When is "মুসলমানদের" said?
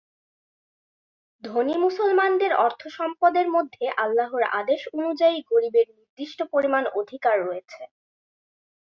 1.77-2.51